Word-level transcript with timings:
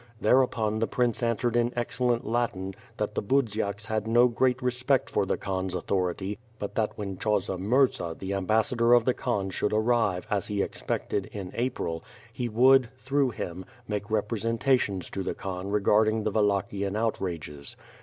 Thereupon 0.19 0.79
the 0.79 0.87
prince 0.87 1.21
answered 1.21 1.55
in 1.55 1.71
excellent 1.75 2.25
Latin, 2.25 2.73
that 2.97 3.13
the 3.13 3.21
Budziaks 3.21 3.85
had 3.85 4.07
no 4.07 4.27
great 4.27 4.59
respect 4.59 5.11
for 5.11 5.27
the 5.27 5.37
Elhan's 5.37 5.75
authority, 5.75 6.39
but 6.57 6.73
that 6.73 6.97
when 6.97 7.17
Chausa 7.19 7.59
Murza 7.59 8.15
the 8.17 8.33
am 8.33 8.47
bassador 8.47 8.93
of 8.95 9.05
the 9.05 9.13
Khan 9.13 9.51
should 9.51 9.73
arrive, 9.73 10.25
as 10.31 10.47
he 10.47 10.63
expected, 10.63 11.27
in 11.31 11.51
April, 11.53 12.03
he 12.33 12.49
would, 12.49 12.89
through 12.97 13.29
him, 13.29 13.63
make 13.87 14.09
representations 14.09 15.07
to 15.11 15.21
the 15.21 15.35
Khan 15.35 15.67
regarding 15.69 16.23
the 16.23 16.31
Wallachian 16.31 16.95
outrages. 16.95 17.77